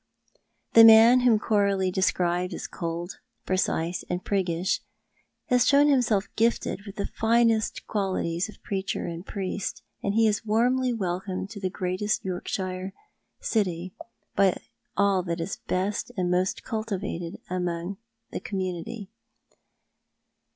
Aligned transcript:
The 0.73 0.83
man 0.83 1.19
whom 1.19 1.37
Coralie 1.37 1.91
described 1.91 2.55
as 2.55 2.65
cold, 2.65 3.19
precise, 3.45 4.03
and 4.09 4.25
priggish, 4.25 4.81
has 5.49 5.67
shown 5.67 5.89
himself 5.89 6.27
gifted 6.35 6.87
with 6.87 6.95
the 6.95 7.05
finest 7.05 7.85
qualities 7.85 8.49
of 8.49 8.63
preacher 8.63 9.05
and 9.05 9.23
priest, 9.23 9.83
and 10.01 10.15
he 10.15 10.25
is 10.27 10.43
warmly 10.43 10.91
welcomed 10.91 11.51
to 11.51 11.59
the 11.59 11.69
great 11.69 12.01
Yorkshire 12.23 12.93
city 13.41 13.93
by 14.35 14.59
all 14.97 15.21
the 15.21 15.55
best 15.67 16.11
and 16.17 16.31
most 16.31 16.63
cultivated 16.63 17.39
amongst 17.47 18.01
the 18.31 18.39
community. 18.39 19.11